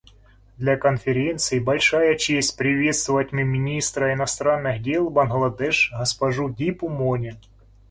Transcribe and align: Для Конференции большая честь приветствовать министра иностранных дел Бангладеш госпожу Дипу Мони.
Для 0.57 0.77
Конференции 0.77 1.59
большая 1.59 2.17
честь 2.17 2.57
приветствовать 2.57 3.31
министра 3.33 4.11
иностранных 4.15 4.81
дел 4.81 5.11
Бангладеш 5.11 5.93
госпожу 5.95 6.49
Дипу 6.49 6.89
Мони. 6.89 7.35